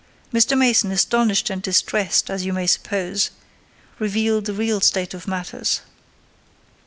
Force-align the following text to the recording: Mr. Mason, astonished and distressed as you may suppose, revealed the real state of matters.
Mr. 0.33 0.57
Mason, 0.57 0.89
astonished 0.91 1.51
and 1.51 1.61
distressed 1.61 2.31
as 2.31 2.43
you 2.43 2.53
may 2.53 2.65
suppose, 2.65 3.29
revealed 3.99 4.45
the 4.45 4.53
real 4.55 4.81
state 4.81 5.13
of 5.13 5.27
matters. 5.27 5.81